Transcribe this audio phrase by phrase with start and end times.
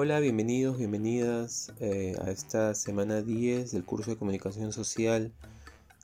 [0.00, 5.32] Hola, bienvenidos, bienvenidas eh, a esta semana 10 del curso de comunicación social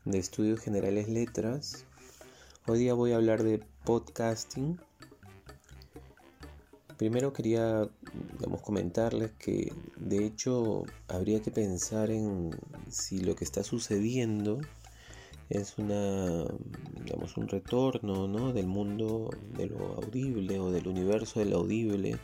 [0.05, 1.85] de Estudios Generales Letras.
[2.67, 4.81] Hoy día voy a hablar de podcasting.
[6.97, 7.89] Primero quería
[8.63, 12.51] comentarles que de hecho habría que pensar en
[12.91, 14.61] si lo que está sucediendo
[15.51, 16.47] es una,
[17.05, 18.53] digamos, un retorno ¿no?
[18.53, 22.19] del mundo de lo audible o del universo del audible,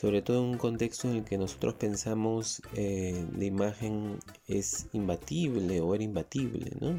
[0.00, 4.18] sobre todo en un contexto en el que nosotros pensamos eh, la imagen
[4.48, 6.72] es imbatible o era imbatible.
[6.80, 6.98] ¿no?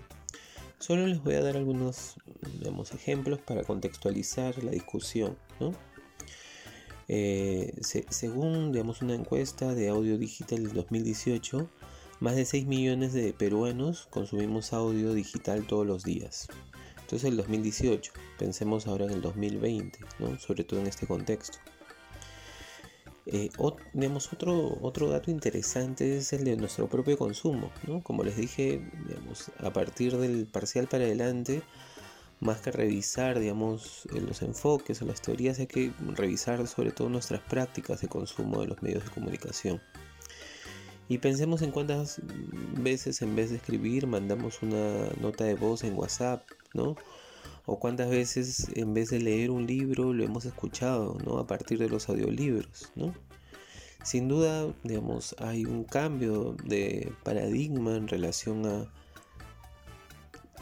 [0.77, 2.17] Solo les voy a dar algunos
[2.59, 5.35] digamos, ejemplos para contextualizar la discusión.
[5.59, 5.73] ¿no?
[7.07, 11.67] Eh, según digamos, una encuesta de audio digital del 2018,
[12.19, 16.49] más de 6 millones de peruanos consumimos audio digital todos los días.
[16.99, 20.38] Entonces el 2018, pensemos ahora en el 2020, ¿no?
[20.38, 21.58] sobre todo en este contexto.
[23.27, 27.72] Eh, otro, otro dato interesante es el de nuestro propio consumo.
[27.88, 28.02] ¿no?
[28.02, 28.81] Como les dije,
[29.59, 31.61] a partir del parcial para adelante,
[32.39, 37.42] más que revisar digamos, los enfoques o las teorías, hay que revisar sobre todo nuestras
[37.42, 39.81] prácticas de consumo de los medios de comunicación.
[41.08, 42.22] Y pensemos en cuántas
[42.80, 46.95] veces en vez de escribir mandamos una nota de voz en WhatsApp, ¿no?
[47.72, 51.38] O cuántas veces en vez de leer un libro lo hemos escuchado, ¿no?
[51.38, 53.14] A partir de los audiolibros, ¿no?
[54.03, 58.92] Sin duda, digamos, hay un cambio de paradigma en relación a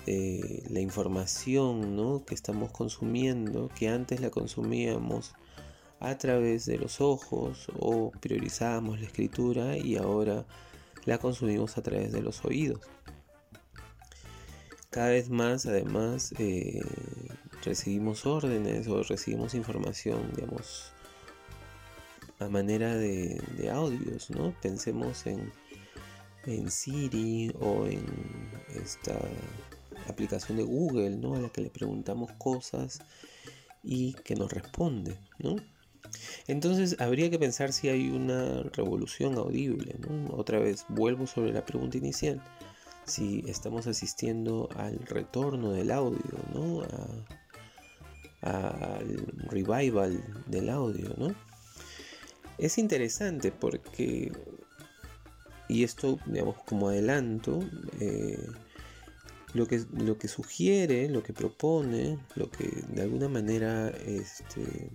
[0.05, 2.23] eh, la información ¿no?
[2.25, 5.33] que estamos consumiendo, que antes la consumíamos
[5.99, 10.45] a través de los ojos o priorizábamos la escritura y ahora
[11.05, 12.81] la consumimos a través de los oídos.
[14.89, 16.81] Cada vez más además eh,
[17.63, 20.93] recibimos órdenes o recibimos información, digamos,
[22.39, 23.39] a manera de,
[23.71, 24.55] audios, ¿no?
[24.61, 25.51] Pensemos en,
[26.45, 28.03] en Siri o en
[28.81, 29.15] esta
[30.07, 31.35] aplicación de Google, ¿no?
[31.35, 32.99] A la que le preguntamos cosas
[33.83, 35.57] y que nos responde, ¿no?
[36.47, 39.95] Entonces habría que pensar si hay una revolución audible.
[40.31, 42.41] Otra vez vuelvo sobre la pregunta inicial.
[43.09, 46.83] Si estamos asistiendo al retorno del audio, ¿no?
[48.41, 51.13] al revival del audio.
[51.17, 51.35] ¿no?
[52.57, 54.31] Es interesante porque,
[55.67, 57.59] y esto digamos como adelanto,
[57.99, 58.47] eh,
[59.53, 64.91] lo que, lo que sugiere, lo que propone, lo que de alguna manera este,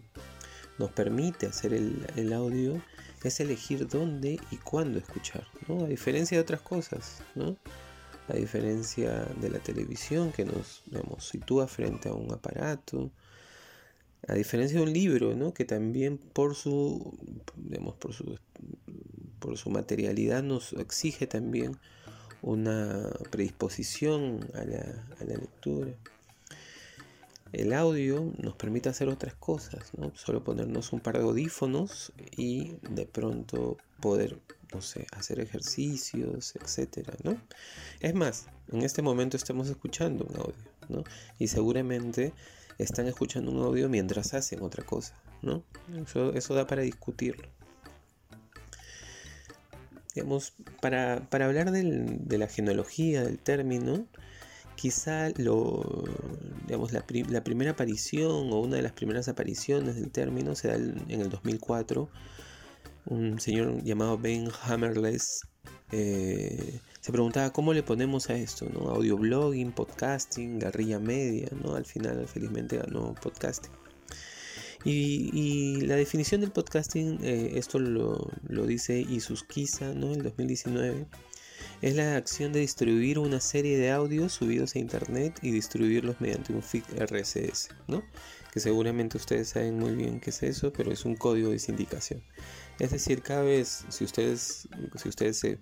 [0.79, 2.81] nos permite hacer el, audio
[3.23, 5.87] es elegir dónde y cuándo escuchar, ¿no?
[5.87, 7.57] A diferencia de otras cosas, ¿no?
[8.29, 10.83] A diferencia de la televisión que nos
[11.19, 13.11] sitúa frente a un aparato,
[14.27, 15.53] a diferencia de un libro, ¿no?
[15.53, 17.13] Que también por su,
[17.57, 18.39] digamos, por su,
[19.39, 21.77] por su materialidad nos exige también
[22.41, 25.95] una predisposición a la, a la lectura
[27.55, 30.13] el audio nos permite hacer otras cosas, ¿no?
[30.17, 34.39] Solo ponernos un par de audífonos y de pronto poder,
[34.75, 37.41] no sé, hacer ejercicios, etcétera, ¿no?
[38.01, 41.05] Es más, en este momento estamos escuchando un audio, ¿no?
[41.39, 42.35] Y seguramente
[42.77, 45.65] están escuchando un audio mientras hacen otra cosa, ¿no?
[46.35, 47.49] Eso, da para discutirlo.
[50.15, 54.07] Digamos, para, hablar de la genealogía del término,
[54.77, 56.05] quizá lo,
[56.67, 61.23] digamos, la, primera aparición o una de las primeras apariciones del término se da en
[61.23, 62.11] el 2004.
[63.07, 65.43] Un señor llamado Ben Hammerless
[65.93, 68.89] eh, se preguntaba cómo le ponemos a esto, ¿no?
[68.91, 71.75] Audioblogging, podcasting, guerrilla media, ¿no?
[71.75, 73.71] Al final, felizmente ganó podcasting.
[74.87, 80.09] Y, la definición del podcasting, eh, esto lo, lo dice Isusquiza, ¿no?
[80.09, 81.07] En el 2019
[81.85, 86.55] es la acción de distribuir una serie de audios subidos a internet y distribuirlos mediante
[86.55, 88.03] un feed RSS, ¿no?
[88.55, 92.23] Que seguramente ustedes saben muy bien qué es eso, pero es un código de sindicación.
[92.79, 94.67] Es decir, cada vez, si ustedes,
[94.97, 95.59] si ustedes se,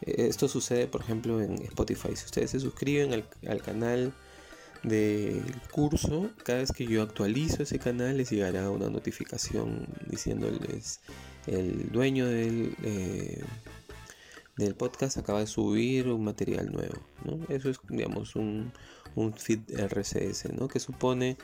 [0.00, 2.16] esto sucede, por ejemplo, en Spotify.
[2.16, 4.12] Si ustedes se suscriben al, al canal
[4.82, 5.40] del
[5.70, 10.98] curso, cada vez que yo actualizo ese canal les llegará una notificación diciéndoles
[11.46, 13.40] el dueño del, eh,
[14.56, 17.00] del podcast acaba de subir un material nuevo.
[17.48, 18.72] Eso es, digamos, un,
[19.36, 20.68] feed RSS, ¿no?
[20.68, 21.36] que supone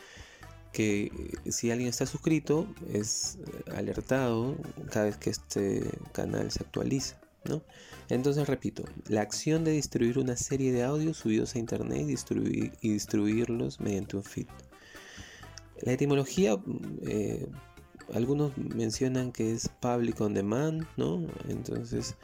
[0.72, 1.10] que
[1.50, 3.38] si alguien está suscrito es
[3.74, 4.56] alertado
[4.90, 7.20] cada vez que este canal se actualiza.
[7.44, 7.62] ¿no?
[8.08, 12.72] Entonces repito, la acción de distribuir una serie de audios subidos a internet y, distribuir,
[12.80, 14.46] y distribuirlos mediante un feed.
[15.82, 16.60] La etimología
[17.02, 17.46] eh,
[18.12, 21.26] algunos mencionan que es public on demand, ¿no?
[21.48, 22.16] Entonces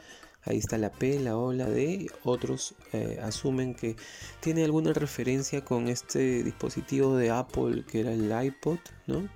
[0.47, 2.07] ahí está la P, la O, la D.
[2.23, 3.95] Otros eh, asumen que
[4.39, 9.27] tiene alguna referencia con este dispositivo de Apple que era el iPod, ¿no?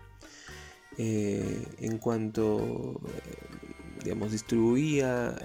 [0.98, 3.00] Eh, en cuanto,
[4.04, 5.36] digamos, distribuía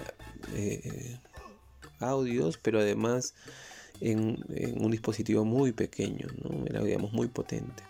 [1.99, 3.33] audios, pero además
[4.01, 4.43] en,
[4.79, 6.65] un dispositivo muy pequeño, ¿no?
[6.65, 7.83] era digamos muy potente.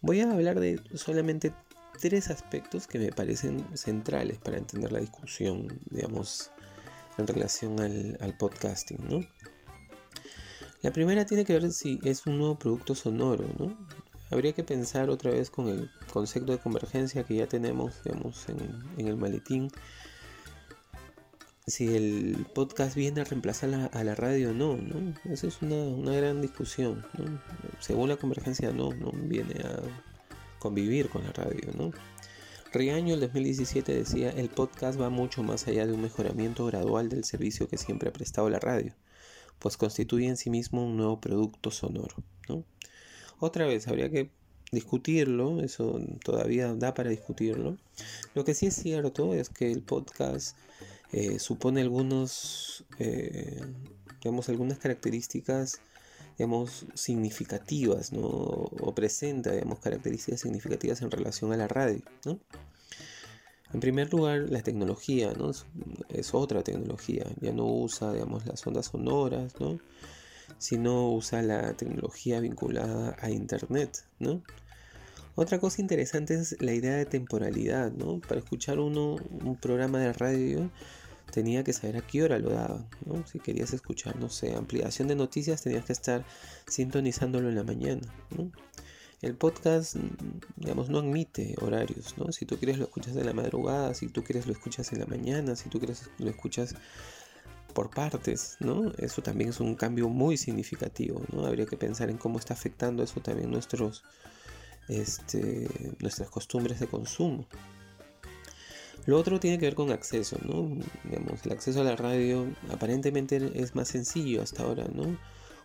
[0.00, 1.52] Voy a hablar de solamente
[2.00, 6.50] tres aspectos que me parecen centrales para entender la discusión, digamos,
[7.18, 9.26] en relación al, podcasting, ¿no?
[10.82, 13.76] La primera tiene que ver si es un nuevo producto sonoro, ¿no?
[14.30, 19.06] Habría que pensar otra vez con el concepto de convergencia que ya tenemos, digamos, en,
[19.06, 19.70] el maletín
[21.66, 25.14] si el podcast viene a reemplazar a la radio o no, ¿no?
[25.24, 27.40] Esa es una, gran discusión, ¿no?
[27.80, 29.80] Según la convergencia, no, no viene a
[30.58, 31.92] convivir con la radio, ¿no?
[32.74, 37.22] Riaño el 2017 decía, el podcast va mucho más allá de un mejoramiento gradual del
[37.22, 38.92] servicio que siempre ha prestado la radio,
[39.60, 42.16] pues constituye en sí mismo un nuevo producto sonoro,
[42.48, 42.64] ¿no?
[43.38, 44.28] Otra vez, habría que
[44.72, 47.76] discutirlo, eso todavía da para discutirlo.
[48.34, 50.56] Lo que sí es cierto es que el podcast
[51.12, 53.60] eh, supone algunos, eh,
[54.20, 55.80] digamos, algunas características
[56.38, 58.10] digamos, significativas.
[58.12, 62.02] O presenta, digamos, características significativas en relación a la radio.
[63.72, 65.50] En primer lugar, la tecnología, ¿no?
[66.08, 69.80] Es, otra tecnología, ya no usa, digamos, las ondas sonoras, ¿no?
[70.58, 74.04] Sino usa la tecnología vinculada a Internet.
[75.34, 77.92] Otra cosa interesante es la idea de temporalidad.
[78.28, 80.70] Para escuchar uno un programa de radio
[81.34, 83.26] tenía que saber a qué hora lo daban, ¿no?
[83.26, 86.24] Si querías escuchar, no sé, ampliación de noticias, tenías que estar
[86.68, 88.02] sintonizándolo en la mañana.
[89.20, 89.96] El podcast,
[90.54, 92.30] digamos, no admite horarios, ¿no?
[92.30, 95.06] Si tú quieres lo escuchas en la madrugada, si tú quieres lo escuchas en la
[95.06, 96.76] mañana, si tú quieres lo escuchas
[97.72, 98.92] por partes, ¿no?
[98.98, 101.46] Eso también es un cambio muy significativo, ¿no?
[101.46, 104.04] Habría que pensar en cómo está afectando eso también nuestros,
[104.88, 107.48] este, nuestras costumbres de consumo.
[109.06, 110.76] Lo otro tiene que ver con acceso, ¿no?
[111.04, 115.18] Digamos, el acceso a la radio aparentemente es más sencillo hasta ahora, ¿no?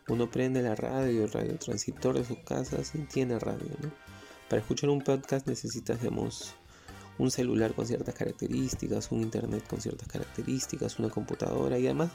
[0.09, 3.91] Uno prende la radio, el radiotransistor de sus casas y tiene radio, ¿no?
[4.49, 6.55] Para escuchar un podcast necesitas, digamos,
[7.17, 12.11] un celular con ciertas características, un internet con ciertas características, una computadora y además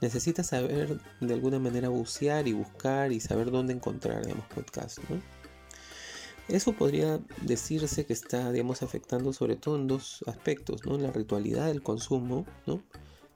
[0.00, 5.39] necesitas saber de alguna manera bucear y buscar y saber dónde encontrar, digamos, podcasts, ¿no?
[6.50, 10.98] Eso podría decirse que está, digamos, afectando sobre todo en dos aspectos, ¿no?
[10.98, 12.82] La ritualidad del consumo, ¿no?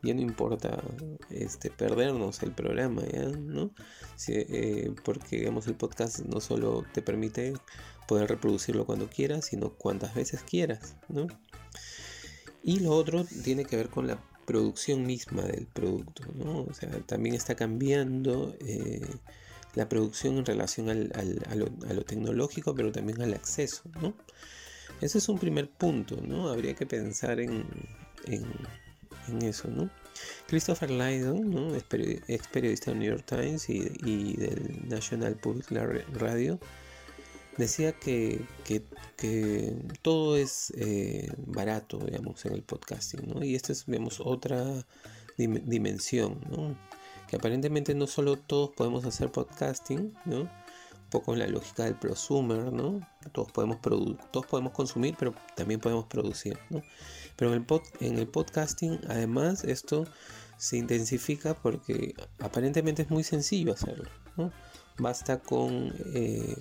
[0.02, 0.82] Ya no importa
[1.30, 3.02] este, perdernos el programa.
[3.38, 3.70] ¿no?
[4.28, 7.54] Eh, porque, digamos, el podcast no solo te permite
[8.06, 11.26] poder reproducirlo cuando quieras, sino cuantas veces quieras, ¿no?
[12.62, 16.62] Y lo otro tiene que ver con la producción misma del producto, ¿no?
[16.62, 18.56] O sea, también está cambiando...
[18.60, 19.08] Eh,
[19.74, 21.10] la producción en relación al,
[21.48, 24.14] a, lo, tecnológico, pero también al acceso, ¿no?
[25.00, 26.48] Ese es un primer punto, ¿no?
[26.48, 27.64] Habría que pensar en,
[28.26, 29.90] en, eso, ¿no?
[30.46, 31.74] Christopher Lydon, ¿no?
[31.74, 35.70] es, periodista del New York Times y, y, del National Public
[36.12, 36.60] Radio,
[37.56, 38.82] decía que, que,
[40.02, 43.44] todo es eh, barato, digamos, en el podcasting, ¿no?
[43.44, 44.84] Y esta es, digamos, otra
[45.36, 46.76] dimensión, ¿no?
[47.28, 50.40] Que aparentemente no solo todos podemos hacer podcasting, ¿no?
[50.40, 53.00] Un poco en la lógica del prosumer, ¿no?
[53.32, 53.78] Todos podemos,
[54.30, 56.82] todos podemos consumir, pero también podemos producir, ¿no?
[57.36, 60.06] Pero en el, pod en el podcasting, además, esto
[60.56, 64.52] se intensifica porque aparentemente es muy sencillo hacerlo, ¿no?
[64.98, 66.56] Basta con eh,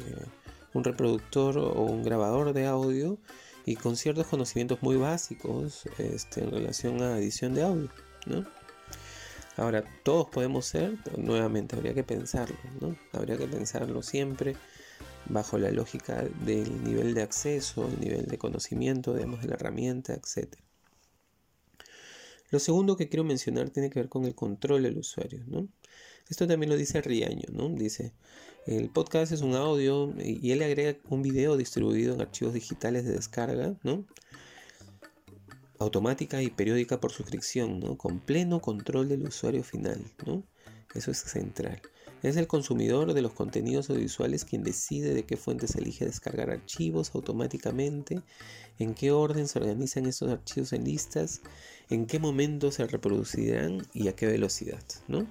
[0.73, 3.17] un reproductor o un grabador de audio
[3.65, 7.89] y con ciertos conocimientos muy básicos este, en relación a edición de audio,
[8.25, 8.45] ¿no?
[9.55, 12.95] Ahora, todos podemos ser, nuevamente habría que pensarlo, ¿no?
[13.11, 14.55] Habría que pensarlo siempre
[15.25, 20.13] bajo la lógica del nivel de acceso, el nivel de conocimiento, digamos, de la herramienta,
[20.13, 20.55] etc.
[22.49, 25.67] Lo segundo que quiero mencionar tiene que ver con el control del usuario, ¿no?
[26.29, 27.69] Esto también lo dice Riaño, ¿no?
[27.69, 28.13] Dice,
[28.65, 33.13] el podcast es un audio y él agrega un video distribuido en archivos digitales de
[33.13, 34.05] descarga, ¿no?
[35.79, 37.97] Automática y periódica por suscripción, ¿no?
[37.97, 40.03] con pleno control del usuario final.
[40.25, 40.43] ¿no?
[40.93, 41.81] Eso es central.
[42.21, 47.11] Es el consumidor de los contenidos audiovisuales quien decide de qué fuentes elige descargar archivos
[47.13, 48.21] automáticamente,
[48.79, 51.41] en qué orden se organizan esos archivos en listas,
[51.89, 54.83] en qué momento se reproducirán y a qué velocidad.
[55.09, 55.27] ¿no?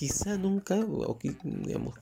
[0.00, 1.94] quizá nunca, o digamos,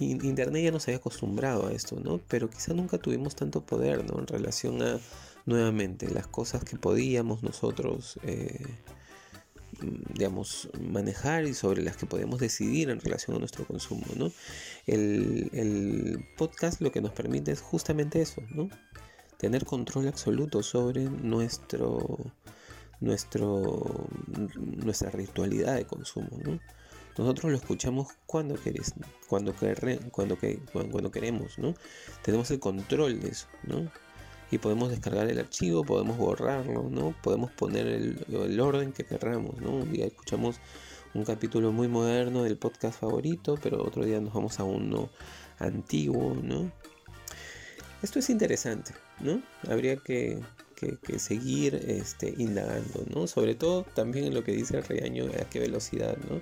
[0.00, 2.22] Internet ya nos había acostumbrado a esto, ¿no?
[2.26, 4.18] Pero quizá nunca tuvimos tanto poder, ¿no?
[4.18, 4.98] En relación a,
[5.48, 8.66] nuevamente, las cosas que podíamos nosotros, eh,
[9.80, 14.30] digamos, manejar y sobre las que podemos decidir en relación a nuestro consumo, ¿no?
[14.86, 18.68] El, el podcast lo que nos permite es justamente eso, ¿no?
[19.38, 22.32] Tener control absoluto sobre nuestro
[23.00, 24.08] nuestro,
[24.56, 26.30] nuestra ritualidad de consumo.
[26.44, 26.58] ¿no?
[27.16, 28.94] Nosotros lo escuchamos cuando, querés,
[29.28, 29.54] cuando,
[30.12, 30.38] cuando,
[30.72, 31.74] cuando, queremos, ¿no?
[32.22, 33.90] Tenemos el control de eso, ¿no?
[34.50, 37.14] Y podemos descargar el archivo, podemos borrarlo, ¿no?
[37.22, 39.72] Podemos poner el, orden que querramos, ¿no?
[39.72, 40.56] Un día escuchamos
[41.14, 45.10] un capítulo muy moderno del podcast favorito, pero otro día nos vamos a uno
[45.58, 46.72] antiguo, ¿no?
[48.02, 49.42] Esto es interesante, ¿no?
[49.68, 50.40] Habría que,
[50.76, 53.26] que, seguir este, indagando, ¿no?
[53.26, 56.40] Sobre todo también en lo que dice el reaño, a qué velocidad, ¿no?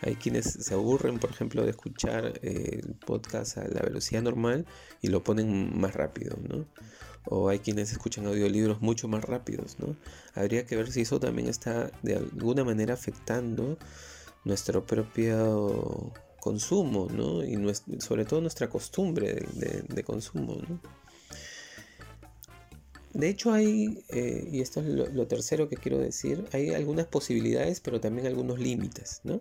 [0.00, 4.66] Hay quienes se aburren, por ejemplo, de escuchar eh, el podcast a la velocidad normal
[5.00, 6.66] y lo ponen más rápido, ¿no?
[7.26, 9.96] O hay quienes escuchan audiolibros mucho más rápidos, ¿no?
[10.34, 13.78] Habría que ver si eso también está de alguna manera afectando
[14.44, 17.42] nuestro propio consumo, ¿no?
[17.42, 17.56] Y
[18.00, 19.46] sobre todo nuestra costumbre
[19.88, 20.58] de, consumo.
[23.14, 27.06] De hecho hay, eh, y esto es lo, lo, tercero que quiero decir, hay algunas
[27.06, 29.40] posibilidades pero también algunos límites, ¿no?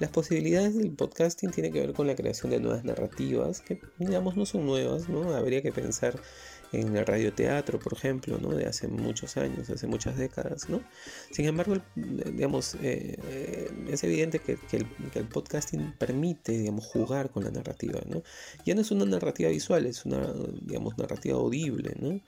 [0.00, 4.34] Las posibilidades del podcasting tienen que ver con la creación de nuevas narrativas, que digamos
[4.34, 5.34] no son nuevas, ¿no?
[5.34, 6.18] Habría que pensar
[6.72, 8.50] en el radioteatro, por ejemplo, ¿no?
[8.50, 10.68] de hace muchos años, hace muchas décadas.
[10.68, 10.82] ¿no?
[11.30, 17.50] Sin embargo, digamos, eh, eh, es evidente que, el, podcasting permite digamos, jugar con la
[17.50, 18.00] narrativa.
[18.06, 18.22] ¿no?
[18.64, 21.94] Ya no es una narrativa visual, es una digamos, narrativa audible.
[21.98, 22.20] ¿no?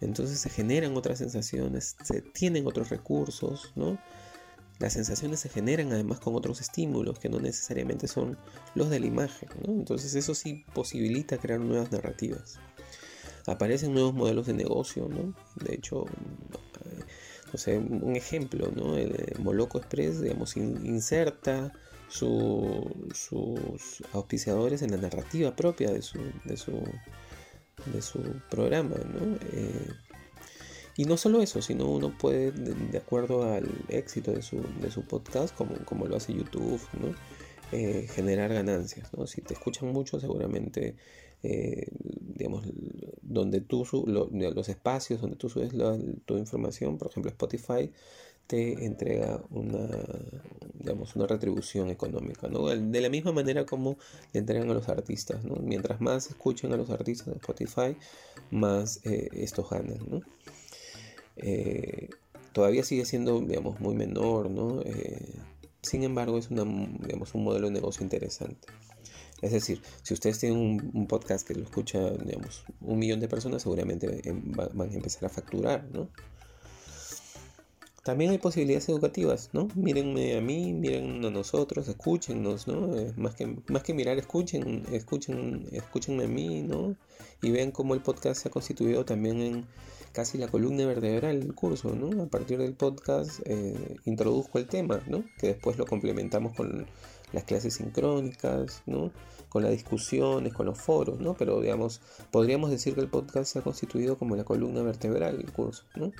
[0.00, 3.72] Entonces se generan otras sensaciones, se tienen otros recursos.
[3.76, 3.98] ¿no?
[4.80, 8.38] Las sensaciones se generan además con otros estímulos que no necesariamente son
[8.74, 9.48] los de la imagen.
[9.66, 12.58] Entonces eso sí posibilita crear nuevas narrativas.
[13.48, 15.08] Aparecen nuevos modelos de negocio.
[15.08, 15.34] ¿no?
[15.64, 16.04] De hecho,
[16.52, 16.68] no
[17.76, 18.96] un ejemplo, ¿no?
[18.96, 21.72] El Moloco Express, digamos, inserta
[22.08, 26.18] sus auspiciadores en la narrativa propia de su,
[26.56, 26.82] su,
[28.00, 28.96] su programa.
[28.96, 29.36] ¿no?
[29.52, 29.88] Eh,
[30.96, 35.54] y no solo eso, sino uno puede, de, acuerdo al éxito de su, su podcast,
[35.54, 37.14] como, como lo hace YouTube, ¿no?
[37.70, 39.12] Eh, generar ganancias.
[39.14, 39.26] ¿no?
[39.26, 40.96] Si te escuchan mucho, seguramente,
[41.42, 41.86] eh,
[42.38, 42.66] digamos,
[43.22, 45.72] donde tú los espacios donde tú subes
[46.24, 47.90] tu información, por ejemplo, Spotify,
[48.46, 49.88] te entrega una,
[50.74, 52.66] digamos, una retribución económica, ¿no?
[52.66, 53.98] De la misma manera como
[54.32, 55.56] le entregan a los artistas, ¿no?
[55.56, 57.96] Mientras más escuchen a los artistas de Spotify,
[58.50, 60.22] más eh, estos ganan, ¿no?
[61.36, 62.08] Eh,
[62.52, 64.82] todavía sigue siendo, digamos, muy menor, ¿no?
[65.82, 68.68] Sin embargo, es una, digamos, un modelo de negocio interesante.
[69.40, 73.62] Es decir, si ustedes tienen un, podcast que lo escucha, digamos, un millón de personas,
[73.62, 74.20] seguramente
[74.52, 76.08] van a empezar a facturar, ¿no?
[78.08, 79.68] También hay posibilidades educativas, ¿no?
[79.74, 82.96] Mírenme a mí, miren a nosotros, escúchennos, ¿no?
[82.96, 86.96] Eh, más, que, más que mirar, escuchen, escuchen, escúchenme a mí, ¿no?
[87.42, 89.66] Y vean cómo el podcast se ha constituido también en
[90.12, 92.22] casi la columna vertebral del curso, ¿no?
[92.22, 95.22] A partir del podcast eh, introduzco el tema, ¿no?
[95.38, 96.86] Que después lo complementamos con
[97.32, 99.10] las clases sincrónicas, ¿no?
[99.48, 101.34] Con las discusiones, con los foros, ¿no?
[101.34, 105.52] Pero digamos, podríamos decir que el podcast se ha constituido como la columna vertebral del
[105.52, 106.12] curso, ¿no?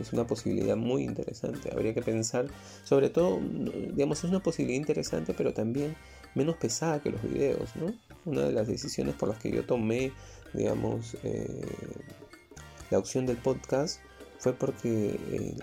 [0.00, 1.70] Es una posibilidad muy interesante.
[1.72, 2.46] Habría que pensar,
[2.82, 3.40] sobre todo,
[3.92, 5.94] digamos, es una posibilidad interesante, pero también
[6.34, 7.94] menos pesada que los videos, ¿no?
[8.24, 10.12] Una de las decisiones por las que yo tomé,
[10.52, 11.64] digamos, eh,
[12.90, 14.00] la opción del podcast
[14.38, 15.56] fue porque eh,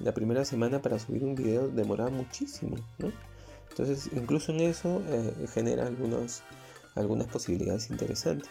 [0.00, 3.12] la primera semana para subir un video demoraba muchísimo, ¿no?
[3.72, 6.42] Entonces, incluso en eso eh, genera algunas,
[7.32, 8.50] posibilidades interesantes.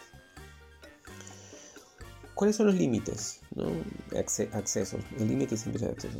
[2.34, 3.40] ¿Cuáles son los límites?
[3.54, 3.68] ¿no?
[3.68, 6.18] el límite siempre es acceso.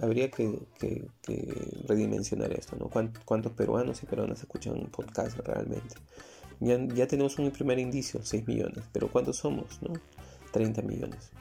[0.00, 1.10] Habría, que,
[1.86, 2.76] redimensionar esto.
[2.76, 2.88] ¿no?
[2.88, 5.96] ¿Cuántos peruanos y peruanas escuchan podcast realmente?
[6.60, 9.82] Ya, tenemos un primer indicio, 6 millones, pero ¿cuántos somos?
[9.82, 9.92] ¿no?
[10.52, 11.32] 30 millones.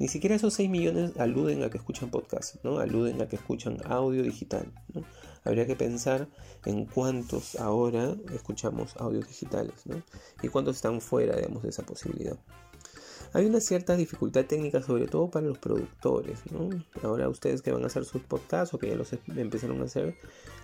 [0.00, 4.22] Ni siquiera esos 6 millones aluden a que escuchan podcast, aluden a que escuchan audio
[4.22, 4.72] digital.
[5.48, 6.28] Habría que pensar
[6.66, 10.02] en cuántos ahora escuchamos audios digitales ¿no?
[10.42, 12.36] y cuántos están fuera digamos, de esa posibilidad.
[13.32, 16.40] Hay una cierta dificultad técnica, sobre todo para los productores.
[16.52, 16.68] ¿no?
[17.02, 19.86] Ahora ustedes que van a hacer sus podcasts o que ya los em, empezaron a
[19.86, 20.16] hacer,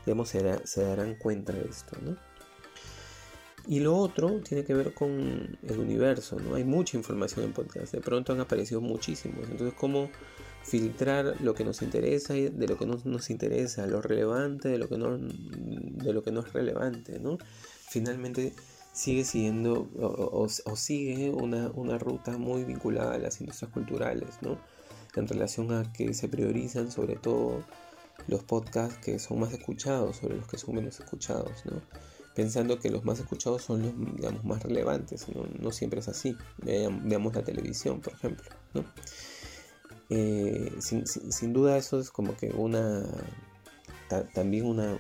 [0.05, 1.97] digamos, se darán cuenta de esto.
[2.03, 2.19] ¿no?
[3.67, 6.55] Y lo otro tiene que ver con el universo, ¿no?
[6.55, 9.49] Hay mucha información en podcast, de pronto han aparecido muchísimos.
[9.49, 10.11] Entonces, ¿cómo,
[10.65, 14.79] filtrar lo que nos interesa y de lo que no nos interesa, lo relevante de
[14.79, 17.39] lo que no, de lo que no es relevante, ¿no?
[17.89, 18.55] Finalmente
[18.93, 24.59] sigue siguiendo o, sigue una, una, ruta muy vinculada a las industrias culturales, ¿no?
[25.17, 27.63] En relación a que se priorizan sobre todo
[28.27, 31.83] los podcasts que son más escuchados sobre los que son menos escuchados, ¿no?
[32.35, 35.27] Pensando que los más escuchados son los digamos, más relevantes,
[35.61, 35.71] ¿no?
[35.71, 36.37] siempre es así.
[36.59, 38.85] Veamos la televisión, por ejemplo, ¿no?
[40.11, 43.05] Eh, sin, duda eso es como que una
[44.35, 44.99] también una,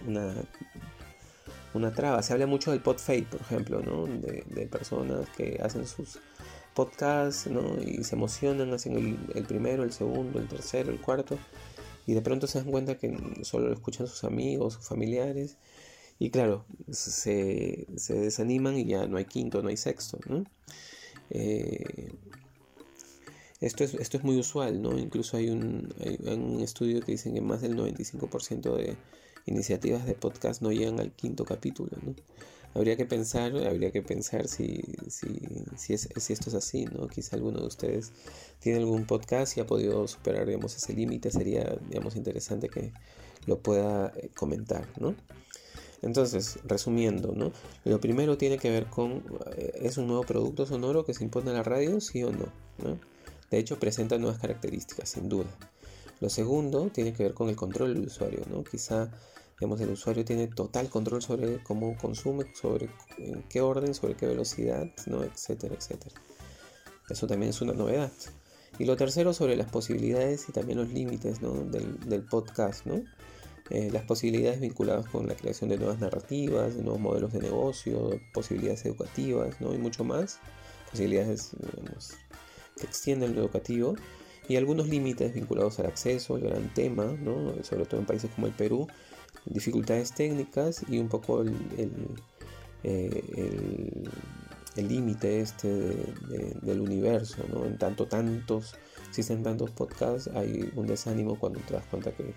[1.74, 2.22] una, traba.
[2.22, 4.06] Se habla mucho del podfade, por ejemplo, ¿no?
[4.06, 6.18] de, personas que hacen sus
[6.74, 7.80] podcasts ¿no?
[7.80, 11.38] y se emocionan, hacen el, el, primero, el segundo, el tercero, el cuarto
[12.06, 15.56] y de pronto se dan cuenta que solo lo escuchan sus amigos, sus familiares
[16.18, 20.18] y claro, se, se desaniman y ya no hay quinto, no hay sexto.
[20.28, 20.44] ¿no?
[21.30, 22.12] Eh,
[23.60, 24.98] esto es, esto es muy usual, ¿no?
[24.98, 25.92] Incluso hay un,
[26.26, 28.96] un estudio que dicen que más del 95% de
[29.46, 32.14] iniciativas de podcast no llegan al quinto capítulo, ¿no?
[32.74, 35.28] Habría que pensar, habría que pensar si, si,
[35.76, 37.06] si, es, si esto es así, ¿no?
[37.06, 38.12] Quizá alguno de ustedes
[38.58, 41.30] tiene algún podcast y ha podido superar, digamos, ese límite.
[41.30, 42.92] Sería, digamos, interesante que
[43.46, 45.14] lo pueda eh, comentar, ¿no?
[46.04, 47.52] Entonces, resumiendo, ¿no?
[47.84, 49.24] Lo primero tiene que ver con,
[49.56, 52.46] eh, ¿es un nuevo producto sonoro que se impone a la radio, sí o no?
[53.50, 55.50] De hecho, presenta nuevas características, sin duda.
[56.20, 58.64] Lo segundo tiene que ver con el control del usuario, ¿no?
[58.64, 59.10] Quizá
[59.58, 64.26] digamos, el usuario tiene total control sobre cómo consume, sobre en qué orden, sobre qué
[64.26, 65.22] velocidad, ¿no?
[65.22, 66.14] etcétera, etcétera.
[67.08, 68.12] Eso también es una novedad.
[68.78, 71.52] Y lo tercero sobre las posibilidades y también los límites ¿no?
[71.64, 73.04] del, podcast, ¿no?
[73.70, 78.20] Eh, las posibilidades vinculadas con la creación de nuevas narrativas, de nuevos modelos de negocio,
[78.34, 79.72] posibilidades educativas ¿no?
[79.74, 80.38] y mucho más,
[80.90, 82.12] posibilidades digamos,
[82.78, 83.94] que extienden lo educativo
[84.48, 87.54] y algunos límites vinculados al acceso, al gran tema, ¿no?
[87.62, 88.86] sobre todo en países como el Perú,
[89.46, 91.54] dificultades técnicas y un poco el,
[92.82, 94.04] eh,
[94.76, 97.64] límite este del universo, ¿no?
[97.64, 98.74] En tanto tantos,
[99.08, 102.34] existen tantos podcasts, hay un desánimo cuando te das cuenta que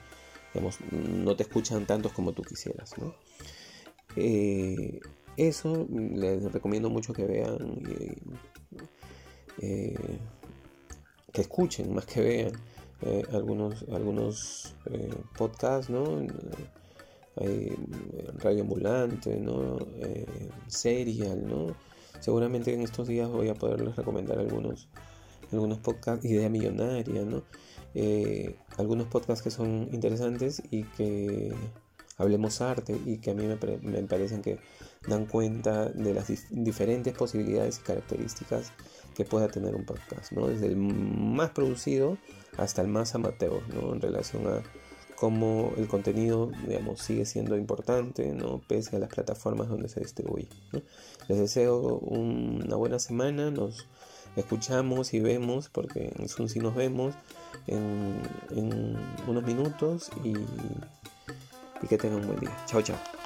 [0.92, 2.94] no te escuchan tantos como tú quisieras,
[4.16, 5.00] eh,
[5.36, 7.84] eso les recomiendo mucho que vean
[9.62, 9.96] eh,
[11.32, 12.52] que escuchen más que vean
[13.32, 14.76] algunos algunos
[15.38, 16.26] podcasts no
[17.40, 17.72] hay
[18.40, 19.78] radio ambulante, ¿no?
[20.00, 20.26] Eh,
[20.68, 21.76] serial, ¿no?
[22.20, 24.90] Seguramente en estos días voy a poderles recomendar algunos,
[25.52, 27.44] algunos podcasts, idea millonaria, ¿no?
[27.94, 31.54] Eh, algunos podcasts que son interesantes y que
[32.18, 34.60] hablemos arte y que a mí me, me parecen que
[35.08, 38.72] dan cuenta de las diferentes posibilidades y características
[39.16, 40.48] que pueda tener un podcast, ¿no?
[40.48, 42.18] Desde el más producido
[42.58, 43.94] hasta el más amateur, ¿no?
[43.94, 44.64] En relación a
[45.16, 48.62] cómo el contenido, digamos, sigue siendo importante, ¿no?
[48.68, 50.48] Pese a las plataformas donde se distribuye.
[51.28, 53.88] Les deseo una buena semana, nos
[54.38, 57.16] escuchamos y vemos, porque en Zoom sí nos vemos
[57.68, 58.98] en,
[59.28, 62.56] unos minutos y, y que tengan un buen día.
[62.66, 63.17] Chao, chao.